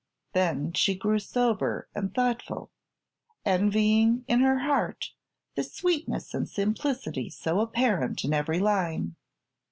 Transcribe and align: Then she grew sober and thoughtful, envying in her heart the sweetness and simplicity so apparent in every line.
Then 0.33 0.73
she 0.73 0.95
grew 0.95 1.19
sober 1.19 1.87
and 1.93 2.11
thoughtful, 2.11 2.71
envying 3.45 4.25
in 4.27 4.39
her 4.39 4.57
heart 4.61 5.13
the 5.53 5.61
sweetness 5.61 6.33
and 6.33 6.49
simplicity 6.49 7.29
so 7.29 7.59
apparent 7.59 8.23
in 8.23 8.33
every 8.33 8.57
line. 8.57 9.15